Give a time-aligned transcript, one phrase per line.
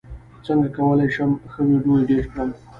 [0.45, 2.49] څنګه کولی شم ښه ویډیو ایډیټ کړم